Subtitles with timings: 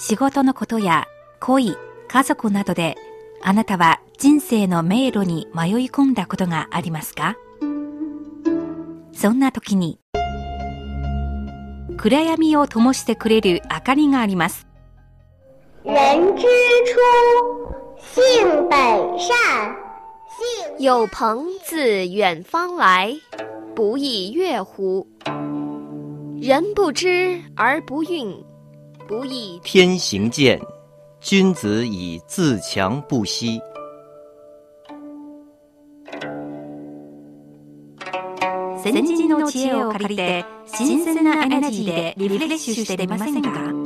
[0.00, 1.08] 仕事のことや
[1.40, 1.76] 恋、
[2.06, 2.96] 家族などで
[3.42, 7.36] あなたは人生の迷路に迷い込んだことがありますか？
[9.12, 9.98] そんな時に
[11.96, 14.68] 暗闇を灯してくれる明かりがあります。
[15.84, 15.92] 人
[16.36, 16.46] 之
[16.84, 16.94] 初，
[17.98, 19.28] 性本善。
[20.28, 23.20] 性有朋自远方来，
[23.74, 25.08] 不亦乐乎？
[26.40, 28.44] 人不知而不愠，
[29.08, 30.60] 不亦天行健，
[31.18, 33.58] 君子以自强不息。
[38.82, 43.77] 先人の知恵を借りて新鮮なエナジーでリフレッシュしてみませんか？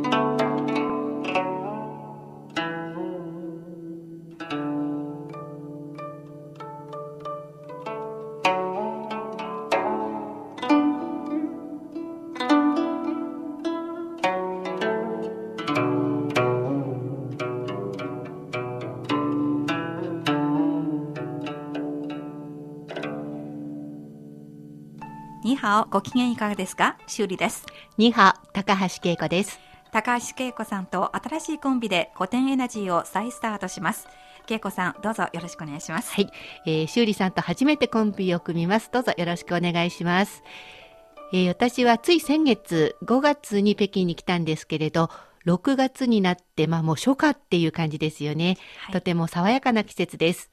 [25.63, 26.99] にはお、ご機嫌いかがですか？
[27.07, 27.65] 修理です。
[27.97, 29.61] には、高橋恵子です。
[29.93, 34.09] 高橋恵子さんと新しいコンビで古典エナジーを再スタートします。
[34.51, 36.15] 恵子さん、どうぞよろしくお願いします。
[36.15, 36.29] はい、
[36.67, 38.91] えー、修理さんと初めてコンビを組みます。
[38.93, 40.43] どうぞよろしくお願いします。
[41.33, 45.11] えー、私はつい先月5月に北京に来たんですけれど、
[45.47, 48.59] 6月になって、まあもう初夏っていう感じですよね。
[48.79, 50.51] はいとても爽やかな季節です。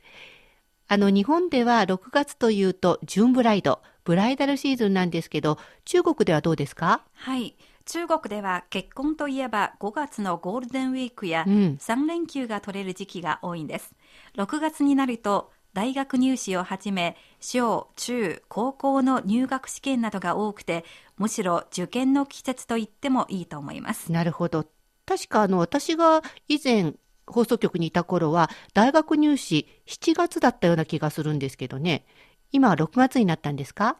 [0.87, 3.79] あの、日本では6月というと、ジューンブライド、
[4.09, 7.03] ブライダルシーズンなんですけど、中国ではどうですか？
[7.13, 7.55] はい。
[7.85, 13.93] 中国では結婚といえば5月のゴールデンウィークやうん3連休が取れる時期が多いんです。
[14.35, 20.85] 6月になると大学入試をはじめ小中高校の入学試験などが多くて
[21.19, 24.11] むしろ受験の季節と言ってもいいと思います。
[24.11, 24.65] なるほど。
[25.05, 26.93] 確かあの、私が以前
[27.27, 32.05] 放送局にいた頃は、大学入試7月だったような気がするんですけどね。
[32.51, 33.97] 今は6月になったんですか？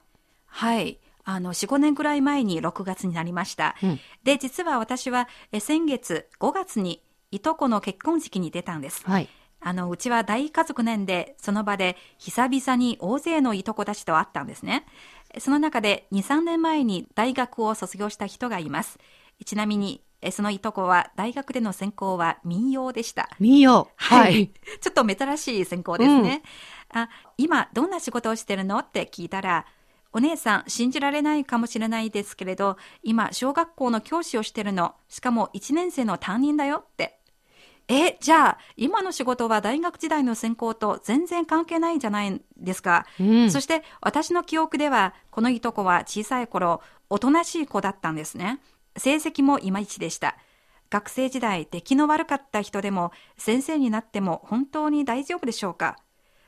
[0.48, 1.00] はい。
[1.24, 3.76] あの、4、5年くらい前に6月になりました。
[3.84, 9.04] うんで、実は私はえ先月5月にいとこの結婚式に出たんです。
[9.06, 9.30] はい。
[9.62, 14.86] あの、うちは大家族年で、その場で久々に大勢のいとこたちと会ったんですね。
[15.38, 18.98] その中で2、3年前に大学を卒業した人がいます。
[19.46, 23.30] ちなみに、えそのいとこは大学での専攻は民謡でした。
[23.40, 23.90] 民謡。
[23.96, 24.52] はい。
[24.82, 26.44] ちょっと珍しい専攻ですね。
[26.90, 28.80] あ、今どんな仕事をしてるの？
[28.80, 29.66] って聞いたら、
[30.12, 34.96] お姉さん信じられないかもしれないですけれど、今小学校の教師をしてるの。
[35.08, 37.20] しかも1年生の担任だよって。
[37.88, 43.06] え、じゃあ今の仕事は大学時代の専攻と全然関係ないんじゃないですか。
[43.20, 48.60] うんそして私の記憶では、このいとこは小さい頃、おとなしい子だったんですね。
[49.00, 50.38] 成績もいまいちでした。
[50.90, 55.98] 学生時代、出来の悪かった人でも、先生になっても本当に大丈夫でしょうか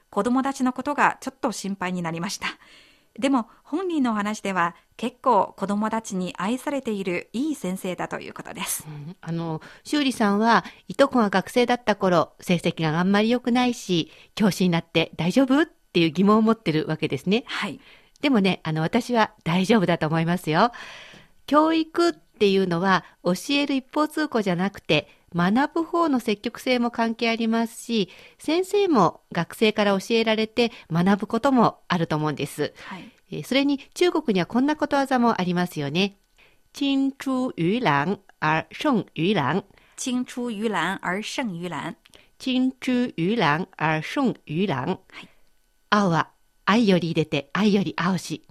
[0.09, 2.47] 子供たちのことがちょっと心配になりました。
[3.19, 8.85] でも本人の話では結構子供たちに愛されているいい先生だということです。
[9.21, 17.43] あの、修理さんは、いとこが学生だった頃、成績があんまり良くないし、教師になって大丈夫っていう疑問を持ってるわけですね。
[17.47, 17.79] はい。
[18.21, 20.71] でもね、あの、私は大丈夫だと思いますよ。
[21.47, 28.09] 教育っていうのは、教える一方通行じゃなくて、学ぶ方の積極性も関係ありますし、
[28.39, 32.73] 先生も学生から教えられて学ぶこともあると思うんです。
[32.87, 33.11] はい。
[33.29, 36.17] えーそれに中国にはこんなことわざもありますよね。
[36.73, 39.63] 青出于蓝而胜于蓝。
[39.95, 41.95] 青出于蓝而胜于蓝。
[42.39, 44.97] 青出于蓝而勝于藍。
[45.91, 46.31] 青は
[46.65, 48.41] 愛より出て愛より青し。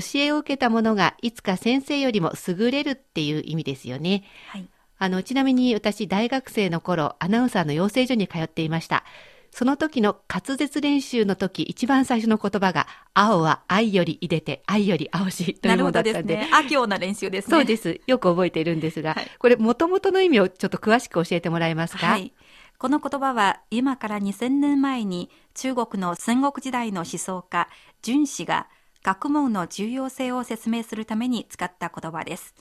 [0.00, 4.24] 教えを受けた者がいつか先生よりも優れるっていう意味ですよね。
[4.48, 4.66] はい。
[4.98, 9.04] あの、ちなみに私大学生の頃アナウンサーの養成所に通っていました。
[9.50, 16.36] その時の滑舌練習の時一番最初の言葉が青は愛より出て愛より青しというもなるほどのだったんで。
[16.36, 16.56] ですね。
[16.56, 17.56] あ行な練習ですね。
[17.58, 18.00] そうです。
[18.06, 22.06] よく覚えているんですが、はいこれ元々の意味をちょっと詳しく教えてもらえますか？
[22.06, 22.32] はい。
[22.78, 27.68] この言葉は今から2000年前に中国の戦国時代の思想家、
[28.00, 28.68] 荀子が
[29.02, 32.54] 学問の重要性を説明するために使った言葉です。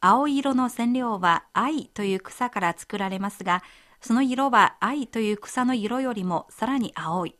[0.00, 3.62] 青色の染料は藍という草から作られますが、
[4.00, 7.36] その色は藍という草の色よりもさらに青い。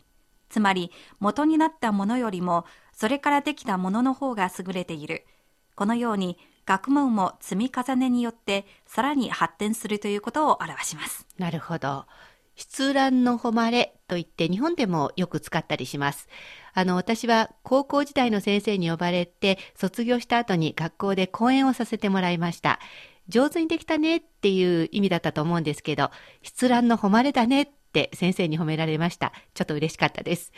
[0.48, 5.26] つまり元になったものよりもそれからできたものの方が優れている。
[5.74, 11.26] このように学問も積み重ねによってさらに発展するということを表します。
[11.38, 12.06] なるほど。
[12.54, 16.28] 出欄の誉れといって日本でもよく使ったりします。
[16.72, 22.78] あの、私は高校時代の先生に呼ばれて卒業した後に学校で講演をさせてもらいました。
[23.28, 26.10] 上手にできたねっていう意味だったと思うんですけど、
[26.42, 29.32] 出欄の誉れだねって先生に褒められました。
[29.54, 30.52] ちょっと嬉しかったです。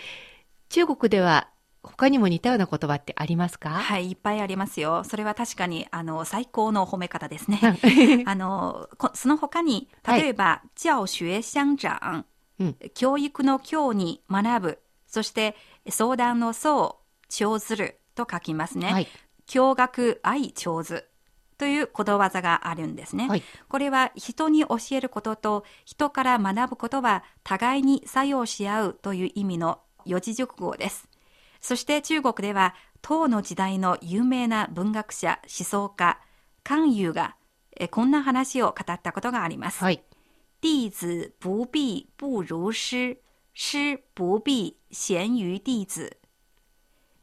[0.68, 1.48] 中国では
[1.86, 3.70] 他にも似たような言葉ってありますか？
[3.70, 5.04] はい、いっぱいありますよ。
[5.04, 7.60] それは確かに、あの、最高の褒め方ですね。
[8.26, 12.24] あの、こその他に、はい例えば、教学相長、
[12.58, 15.56] うん教育の教に学ぶ、そして、
[15.88, 16.96] 相談の相、
[17.28, 18.92] 長ずると書きますね。
[18.92, 19.08] はい。
[19.46, 21.08] 教学愛長ず
[21.58, 23.28] ということわざがあるんですね。
[23.28, 31.08] はいこれは人に教えることと人から学ぶことは互いに作用し合うという意味の四字熟語です。
[31.66, 36.20] そして中国では唐の時代の有名な文学者、思想家、
[36.62, 37.34] 関羽が
[37.76, 39.82] えこんな話を語ったことがあります。
[39.82, 40.04] はい。
[40.62, 43.18] 弟子不必不如師、
[43.52, 46.16] 師不必贤於弟子。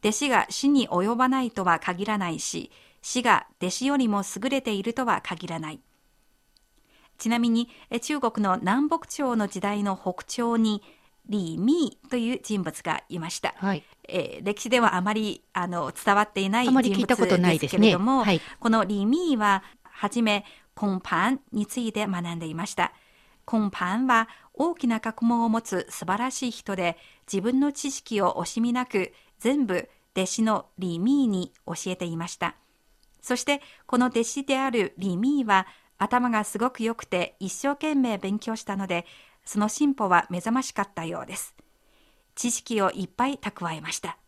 [0.02, 2.70] 弟子が師に及ばないとは限らないし、
[3.00, 5.80] 師が弟子よりも優れているとは限らない。
[7.16, 10.82] ちなみに、え中国の南北朝の時代の北朝に、
[11.28, 13.54] 李密という人物がいました。
[13.56, 13.82] はい。
[14.08, 20.44] えー歴史ではあまりあの伝わっていないあ人物まり聞いたことないでですけれども、はいこの李密ははじめ
[20.80, 22.92] 根パについて学んでいました。
[23.50, 26.96] 根パは大きな学問を持つ素晴らしい人で
[27.30, 32.56] 自分の知識を惜しみなく全部弟子の李密に教えていました。
[33.20, 35.66] そしてこの弟子である李密は
[35.98, 39.06] 頭がすごく良くて一生懸命勉強したので
[39.44, 41.54] その進歩は目覚ましかったようです。
[42.34, 44.18] 知識をいっぱい蓄えました。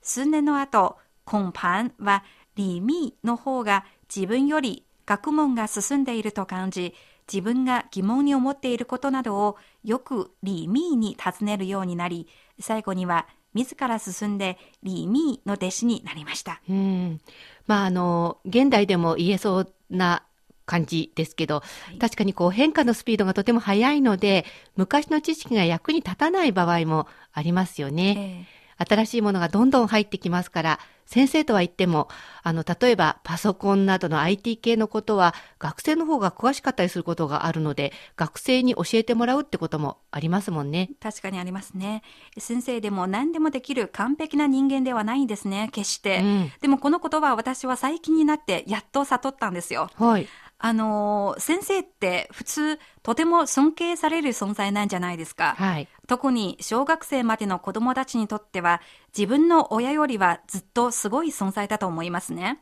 [0.00, 2.24] 数年の後、コンパンは
[2.56, 6.94] 李密の方が自分より学問が進んでいると感じ、
[7.32, 12.28] 自分が疑問に思っていることなどをよく李密に尋ねるようになり、
[12.58, 16.60] 最後には自ら進んで李密の弟子になりました。
[16.68, 17.20] うん。
[17.66, 20.24] まあ、あの、現代でも言えそうな
[20.66, 21.62] 感じですけど、
[21.94, 24.44] い確かにこう変化のスピードがとても速いので、
[24.76, 28.46] 昔の知識が役に立たない場合もありますよね。
[28.58, 32.08] え新しいものがどんどん入ってきますから、先生とは言っても、
[32.42, 40.88] あの、例えばパソコンなどの IT 系のことは、学生の方が詳しかったりすることがあるので、学生に教えてもらうってこともありますもんね。
[40.90, 42.02] え確かにありますね。
[42.38, 46.20] 先生でも何でもできる完璧な人間ではないんですね、決して。
[46.20, 49.90] うんでもこの言葉は私は最近になってやっと悟ったんですよ。
[49.96, 50.28] はい。
[50.64, 55.54] あのー先生って普通とても尊敬される存在なんじゃないですか。
[55.58, 55.88] はい。
[56.06, 58.80] 特に小学生までの子供たちにとっては
[59.16, 62.60] 自分の親よりはずっとすごい存在だと思いますね。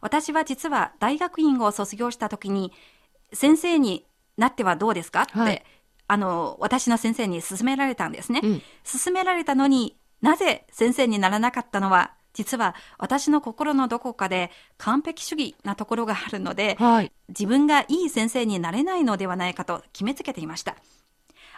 [0.00, 2.72] 私は実は大学院を卒業した時に
[3.32, 4.04] 先生に
[4.36, 5.22] なってはどうですか？
[5.22, 5.62] って、はい
[6.08, 8.40] あの、私の先生に勧められたんですね。
[8.42, 17.10] うん勧められたのになぜ先生にならなかったのは実は私の心のどこかで完璧主義なところがあるので、はい。
[17.30, 20.76] 自分がいい先生になれないのではないかと決めつけていました。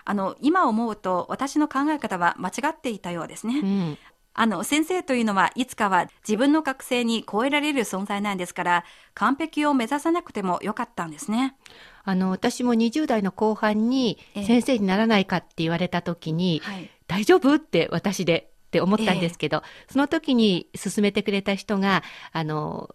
[0.04, 3.58] あの、今思うと私の考え方は間違っていたようですね。
[3.58, 3.98] うん。
[4.34, 8.84] あの、先生というのはいつかは自分の学生に超えられる存在なんですから、
[9.14, 11.56] 完璧を目指さなくてもよかったんですね。
[12.04, 16.88] あの、私も20代の後半にええ先生にならないかって言われた時に、はい。
[17.08, 17.54] 大丈夫？
[17.54, 22.94] って私でって思ったんですけど、その時に勧めてくれた人が、あの、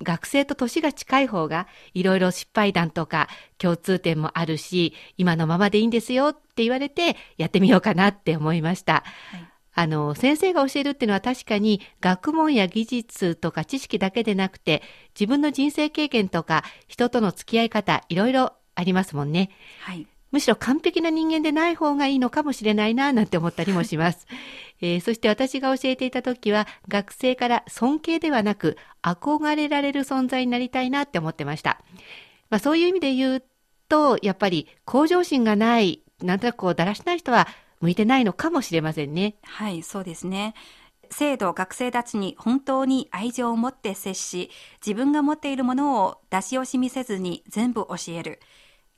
[0.00, 9.02] 学生と年が近い方がいろいろ失敗談とか共通点もあるし、今のままでいいんですよって言われてやってみようかなって思いました。
[9.32, 14.82] はいあの、先生が教えるっていうのは確かに学問や技術とか知識だけでなくて、
[15.14, 19.50] 自分の人生経験とか人との付き合い方、いろいろありますもんね。
[19.78, 20.08] はい。
[20.30, 24.26] むしろ完璧な人間でない方がいいのかもしれないな、なんて思ったりもします。
[24.80, 31.80] えーそして私が教えていた時は、学生から尊敬ではなく、憧れられる存在になりたいなって思ってました。
[32.50, 33.44] まあそういう意味で言う
[33.88, 37.48] と、やっぱり向上心がない、なんとなくこうだらしない人は
[37.80, 39.36] 向いてないのかもしれませんね。
[39.42, 40.54] はい、そうですね。
[41.10, 44.50] 生徒、学生たちに本当に愛情を持って接し、
[44.84, 48.40] 自分が持っているものを出し惜しみせずに全部教える。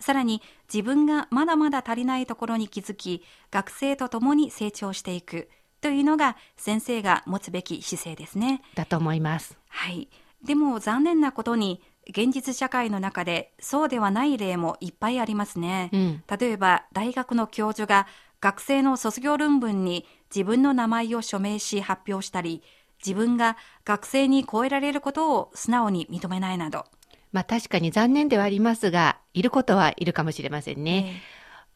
[0.00, 0.42] さらに
[0.72, 5.48] 自分がまだまだ足りないところに気づき、学生と共に成長していく
[5.80, 8.62] というのが先生が持つべき姿勢ですね。
[8.74, 9.56] だと思います。
[9.68, 10.08] はい。
[10.44, 15.90] でも残念なことに、現実社会の中でそうではない例もいっぱいありますね。
[15.92, 16.24] うん。
[16.38, 18.06] 例えば大学の教授が
[18.40, 22.62] 学生の卒業論文に自分の名前を署名し発表したり
[23.04, 26.84] 自分が学生に超えられることを素直に認めないなど、
[27.32, 31.22] まあ確かに残念ではありますが、いることはいるかもしれませんね。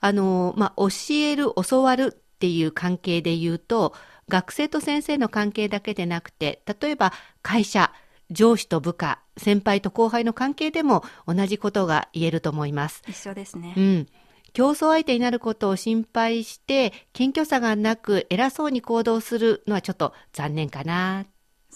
[0.01, 3.95] あの、まあ、教える、教わるっていう関係で言うと、
[4.29, 7.91] 学生と先生の関係だけでなくて、例えば会社、
[8.31, 13.03] 上司と部下、先輩と後輩の関係でも同じことが言えると思います。
[13.07, 13.75] 一緒ですね。
[13.77, 14.07] うん。
[14.53, 21.27] 競争相手になることを心配して、謙虚さがなく偉そうに行動するのはちょっと残念かなっ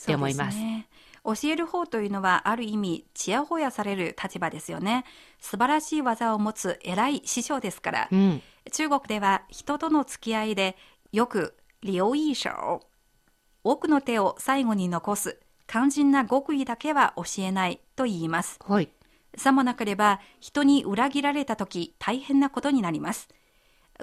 [0.04, 0.58] て思います。
[0.58, 0.87] そうですね
[1.34, 5.04] 教える方というのはある意味ちやほやされる立場ですよね
[5.38, 8.42] 素晴らしい技を持つ偉い師匠ですから、うん。
[8.72, 10.76] 中国では人との付き合いで
[11.12, 12.50] よく留意手
[13.64, 18.90] 奥の手を最後に残す肝心な極意だけは教えないと言いますはい。
[19.36, 23.28] さもなければ人に裏切られた時大変なことになります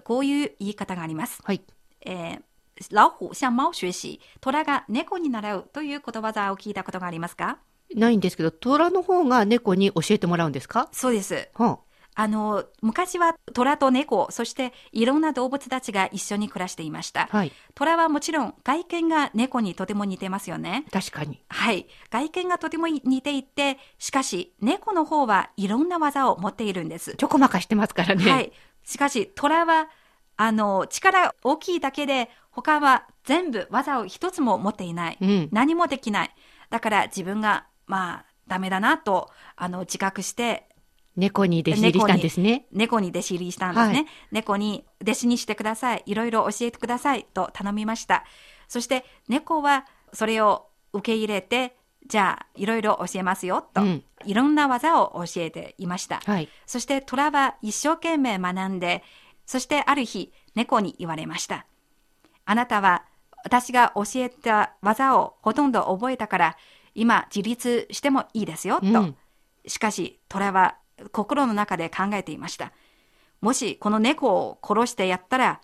[0.04, 1.62] こういう言い方がありますはい。
[2.06, 2.42] えー
[2.92, 7.58] 老虎向猫学習虎が猫に習うということわざを聞いたことがありますか？
[7.96, 10.90] ないんですけど、虎の方が猫に教えてもらうんですか？
[10.92, 11.50] そうです。
[11.54, 11.80] は
[12.18, 12.28] あ。
[12.30, 17.24] の昔は虎と猫そしていろんな動物たちが一緒に暮らしていました。
[17.24, 17.52] あ、はい。
[17.76, 20.86] 虎はもちろん外見が猫にとても似てますよね。
[20.92, 21.44] 確かに。
[21.50, 21.88] はい。
[22.10, 27.16] 外見がとても似ていてしかし猫の方はいろんな技を持っているんです。
[27.16, 28.32] ちょこまかしてますからね。
[28.32, 28.52] はい。
[28.84, 29.90] しかし、虎は、
[30.38, 35.18] あの、力大きいだけで、他は全部技を一つも持っていない。
[35.20, 35.50] うん。
[35.52, 36.36] 何もできない。
[36.70, 40.70] だから自分が、まあ、ダメだなと、あの、自覚して、
[41.16, 42.68] 猫に弟子入りしたんですね。
[42.72, 43.94] 猫に弟子入りしたんですね。
[43.94, 46.04] はい猫に弟子にしてください。
[46.06, 47.26] いろいろ教えてください。
[47.34, 48.26] と頼みました。
[48.68, 53.68] そして、猫はそれを受け入れて、じゃあ、いろいろ教えますよ。
[53.74, 56.20] と、うんいろんな技を教えていました。
[56.26, 56.50] はい。
[56.66, 59.04] そして虎は一生懸命学んで、
[59.46, 61.68] そしてある日、猫に言われました。
[62.46, 63.04] あなたは
[63.44, 66.58] 私が教えた技をほとんど覚えたから、
[66.96, 68.88] 今自立してもいいですよ、と。
[68.88, 69.16] うん
[69.68, 70.76] しかし、虎は
[71.12, 72.72] 心の中で考えていました。
[73.42, 75.60] もしこの猫を殺してやったら、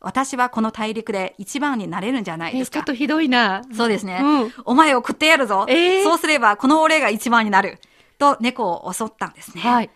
[0.00, 2.84] 私はこの大陸で一番になれるんじゃないですかえちょっ。
[2.86, 3.62] とひどいな。
[3.76, 4.20] そうですね。
[4.22, 5.66] うんお前を食ってやるぞ。
[5.68, 7.80] えーそうすればこの俺が一番になる。
[8.18, 9.62] と猫を襲ったんですね。
[9.62, 9.90] はい。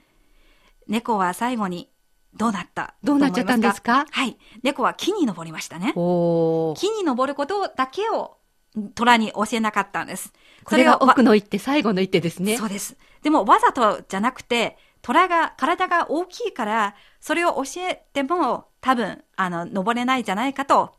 [0.89, 1.89] 猫は最後に
[2.37, 2.95] どうなった？
[3.03, 4.07] どうなっちゃったんですか？
[4.11, 4.37] はい。
[4.63, 5.93] 猫は木に登りましたね。
[5.95, 8.37] 木に登ることだけを
[8.95, 10.33] 虎に教えなかったんです。
[10.65, 12.57] これが奥の一手、最後の一手ですね。
[12.57, 12.97] そうです。
[13.23, 20.95] でもわざとじゃなくて、虎が体が大きいから、それを教えても多分、あの、登れないんじゃないかと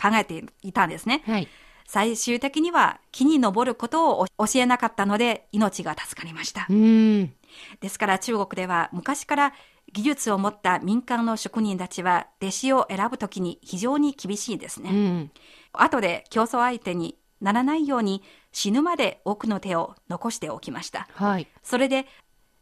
[0.00, 1.22] 考えていたんですね。
[1.26, 1.48] はい。
[1.86, 6.72] 最終的には木に登ることを教えなかったので命が助かりましたう。
[6.72, 7.34] ーん。
[7.80, 9.52] ですから中国では昔から
[9.92, 14.90] 技術を持った民間の職人たちは弟子を選ぶときに非常に厳しいですね。
[14.90, 15.30] うん。
[15.72, 18.22] 後で競争相手にならないように
[18.52, 21.08] 死ぬまで奥の手を残しておきました。
[21.14, 21.46] はい。
[21.62, 22.06] それで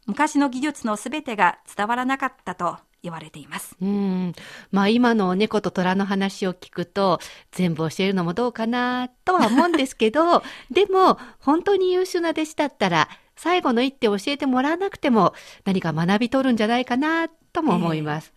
[0.07, 3.75] 昔の技術のすべてが伝わらなかったと言われています。
[3.81, 4.33] うん。
[4.71, 7.19] まあ今の猫と虎の話を聞くと、
[7.51, 13.09] 全部教えるのもどうかなとは思うんですけど、 でも本当に優秀な弟子だったら、
[13.41, 15.33] 最後の一手を教えてもらわなくても
[15.65, 18.35] 何か学び取るんじゃないかなとも思います。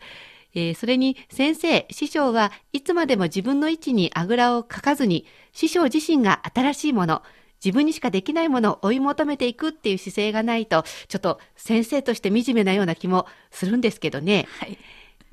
[0.54, 7.22] えーそれに先生、師匠はいつまでも自分の位置にあぐらをかかずに、師匠自身が新しいもの、
[7.62, 14.46] 自分にしかできないものを追い求めていくっていう姿勢がないと、ちょっと先生として惨めなような気もするんですけどね。
[14.58, 14.78] はい。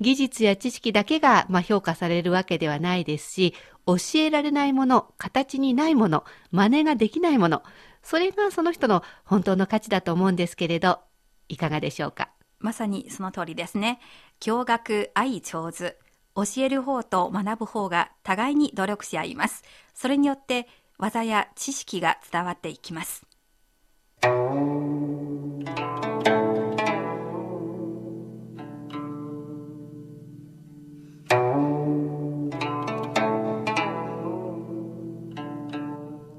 [0.00, 3.54] 技術や知識だけが、まあ、評価されるわけではないですし、
[3.86, 7.62] 教えられないもの、形にないもの、真似ができないもの、
[8.02, 11.00] それがその人の本当の価値だと思うんですけれど、
[11.48, 12.30] いかがでしょうか？
[12.58, 14.00] まさにその通りですね。
[14.40, 15.98] 教学愛上手。
[16.34, 19.64] 教える方と学ぶ方が互いに努力し合います。
[19.92, 20.66] それによって
[20.96, 23.26] 技や知識が伝わっていきます。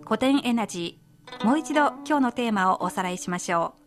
[0.06, 1.03] 古典エナジー。
[1.44, 3.84] もう一度今日のテーマをおさらいしましょう。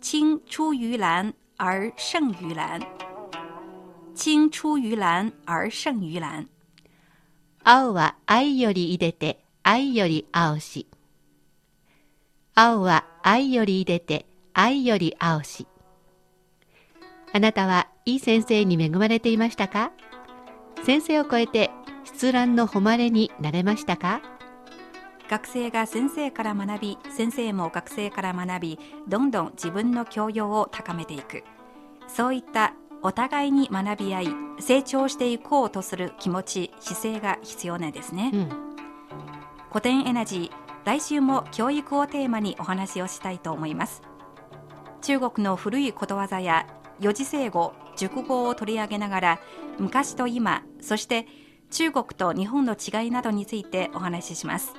[0.00, 2.80] 青出于蓝而胜于蓝。
[4.14, 6.46] 青出于蓝而胜于蓝。
[7.64, 10.86] 青は愛よりいでて、愛より青し。
[12.54, 15.66] 青は愛よりいでて、愛より青し。
[17.32, 19.90] あなたはいい先生に恵まれていましたか？
[20.84, 21.72] 先生を超えて
[22.04, 24.22] 出覧の誉れになれましたか？
[25.28, 31.44] 学生が先生から学び、先生も学生から学び、どんどん自分の教養を高めていく。
[32.06, 34.28] そういったお互いに学び合い、
[34.60, 38.30] 成長していこうとする気持ち、姿勢が必要なんですね。
[38.32, 38.68] うん。
[39.70, 44.00] 古典エナジー来週も教育をテーマにお話をしたいと思います
[45.02, 46.66] 中国の古いことわざや
[47.00, 49.40] 四字成語熟語を取り上げながら
[49.78, 51.26] 昔と今そして
[51.70, 54.72] 中国と日本の違いなどについてお話しします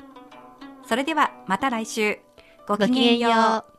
[0.90, 2.18] それではまた来週
[2.68, 3.79] ごきげんよう。